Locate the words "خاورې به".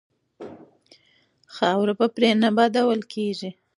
1.55-2.07